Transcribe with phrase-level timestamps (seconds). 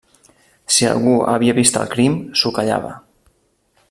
[0.77, 2.95] Si algú havia vist el crim, s'ho callava.